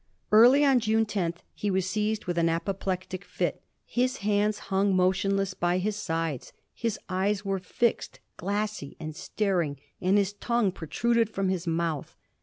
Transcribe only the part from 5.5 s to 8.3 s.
by his sides, his eyes were fixed,